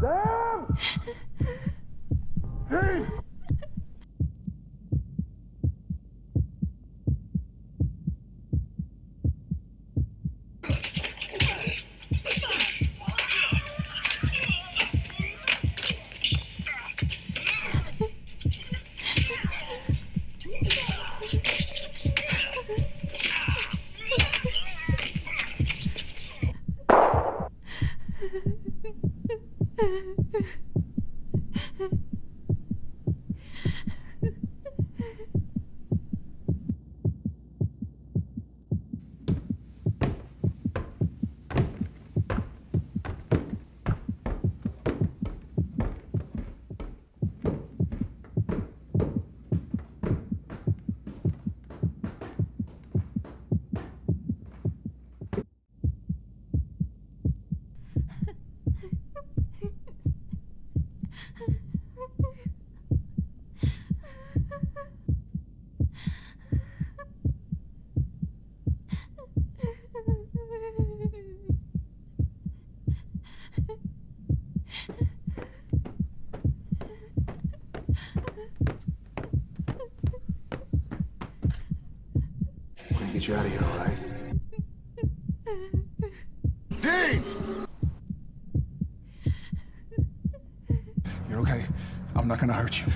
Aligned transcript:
Sam! 0.00 0.76
Hey! 2.68 3.23
Get 83.24 83.28
you 83.28 83.36
out 83.36 83.46
of 83.46 83.52
here, 83.52 83.64
all 83.64 83.78
right? 83.78 83.98
Dean! 86.82 87.24
You're 91.30 91.40
okay. 91.40 91.64
I'm 92.14 92.28
not 92.28 92.38
gonna 92.38 92.52
hurt 92.52 92.80
you. 92.80 92.86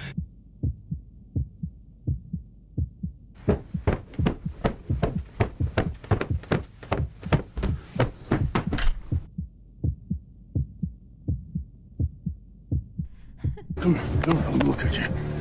Come 13.77 13.95
here, 13.95 14.05
come 14.23 14.37
here, 14.37 14.51
let 14.51 14.53
me 14.53 14.67
look 14.67 14.85
at 14.85 14.99
you. 14.99 15.38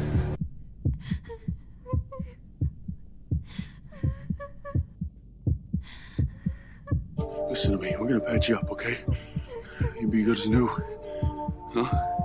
Listen 7.50 7.72
to 7.72 7.78
me, 7.78 7.96
we're 7.98 8.08
gonna 8.08 8.20
patch 8.20 8.50
you 8.50 8.58
up, 8.58 8.70
okay? 8.72 8.98
You'll 10.00 10.12
be 10.12 10.24
good 10.24 10.38
as 10.38 10.50
new. 10.50 10.68
Huh? 11.74 12.17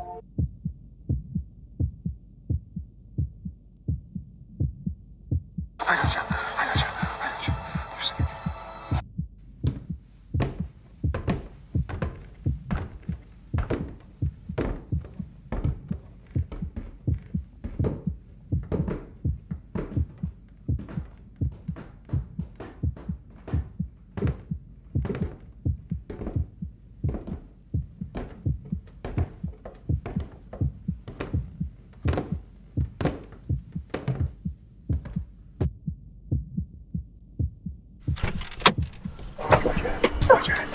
I'm 40.44 40.71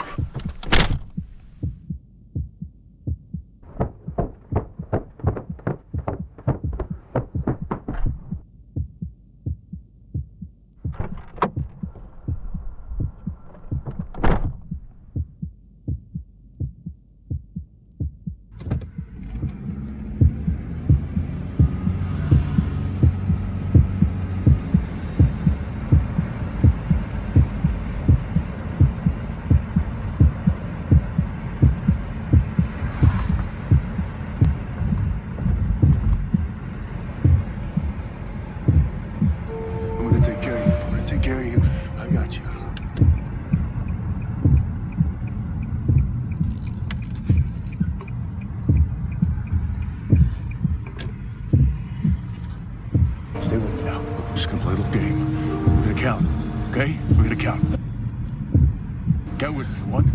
Count 59.39 59.55
with 59.55 59.69
me. 59.69 59.91
One, 59.91 60.11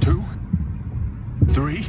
two, 0.00 0.22
three. 1.52 1.86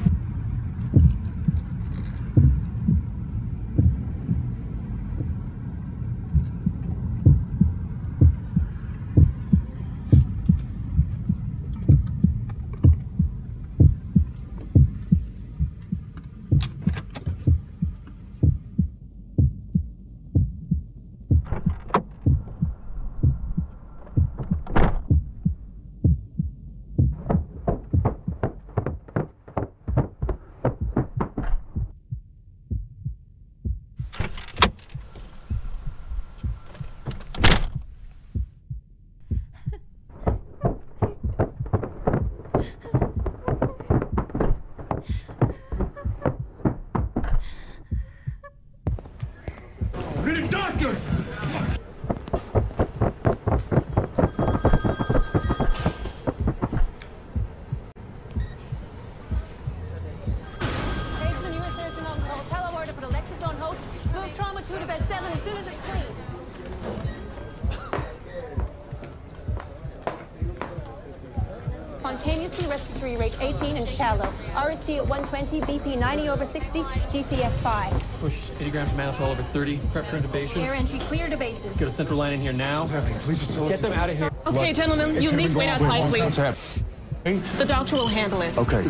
Spontaneously 73.12 73.18
rate 73.18 73.56
18 73.64 73.78
and 73.78 73.88
shallow. 73.88 74.32
RST 74.54 74.98
at 74.98 75.08
120, 75.08 75.62
BP 75.62 75.98
90 76.00 76.30
over 76.30 76.46
60, 76.46 76.82
GCS 76.84 77.52
5. 77.52 78.04
Push 78.20 78.36
80 78.60 78.72
grams 78.72 78.92
of 78.92 78.98
mannitol 78.98 79.32
over 79.32 79.44
30. 79.44 79.80
Prep 79.92 80.06
for 80.06 80.20
intubation. 80.20 80.58
Air 80.64 80.74
entry 80.74 81.00
clear 81.00 81.30
to 81.30 81.38
bases. 81.38 81.76
Get 81.76 81.88
a 81.88 81.92
central 81.92 82.18
line 82.18 82.34
in 82.34 82.42
here 82.42 82.54
now. 82.54 82.88
Please 83.24 83.40
just 83.40 83.58
Get 83.68 83.82
them 83.82 83.94
out 83.94 84.10
of 84.10 84.18
here. 84.18 84.30
Okay, 84.48 84.74
gentlemen, 84.74 85.22
you 85.22 85.30
Can 85.30 85.38
we 85.38 85.44
please 85.44 85.54
go 85.54 85.60
wait 85.60 85.70
outside, 85.70 86.10
please. 86.10 86.36
happening? 86.36 87.44
The 87.58 87.66
doctor 87.66 87.96
will 87.96 88.08
handle 88.08 88.42
it. 88.42 88.58
Okay. 88.58 88.90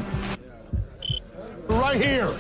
Right 1.68 2.02
here. 2.02 2.34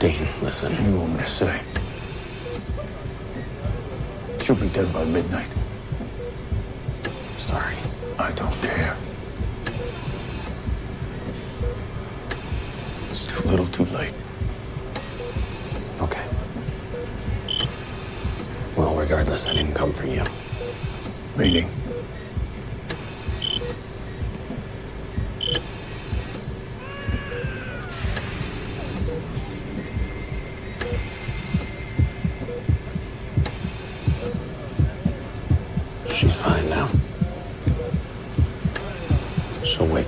Dean, 0.00 0.26
listen. 0.40 0.72
You 0.86 0.98
want 0.98 1.12
me 1.12 1.18
to 1.18 1.24
say? 1.26 1.60
She'll 4.42 4.56
be 4.56 4.68
dead 4.70 4.90
by 4.94 5.04
midnight. 5.04 5.46
Sorry. 7.36 7.74
I 8.18 8.32
don't 8.32 8.54
care. 8.62 8.96
It's 13.10 13.26
too 13.26 13.46
little, 13.46 13.66
too 13.66 13.84
late. 13.94 14.14
Okay. 16.00 16.24
Well, 18.78 18.94
regardless, 18.94 19.46
I 19.46 19.52
didn't 19.52 19.74
come 19.74 19.92
for 19.92 20.06
you. 20.06 20.24
Meaning? 21.36 21.68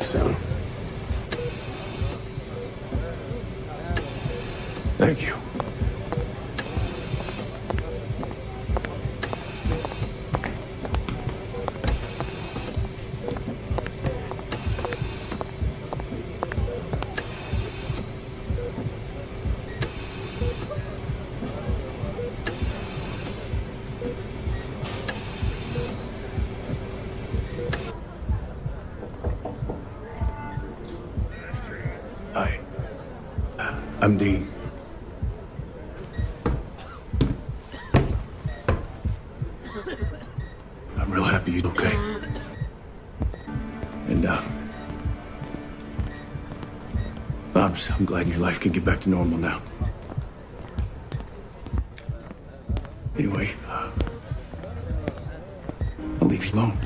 Soon. 0.03 0.35
Thank 4.99 5.27
you. 5.27 5.42
I'm 34.03 34.19
Dean. 34.19 34.49
I'm 40.99 41.09
real 41.09 41.23
happy 41.23 41.53
you're 41.53 41.69
okay. 41.69 41.95
And, 44.09 44.27
uh, 44.27 44.43
I'm, 47.55 47.75
just, 47.75 47.93
I'm 47.93 48.05
glad 48.05 48.27
your 48.27 48.39
life 48.39 48.59
can 48.59 48.73
get 48.73 48.85
back 48.85 48.99
to 49.03 49.09
normal 49.09 49.39
now. 49.39 49.63
Anyway, 53.17 53.53
uh, 53.69 53.89
I'll 56.21 56.27
leave 56.27 56.45
you 56.45 56.53
alone. 56.55 56.77